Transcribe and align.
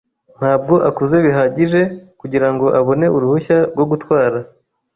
ntabwo 0.39 0.75
akuze 0.89 1.15
bihagije 1.25 1.81
kugirango 2.19 2.65
abone 2.79 3.05
uruhushya 3.15 3.57
rwo 3.73 3.85
gutwara. 3.91 4.37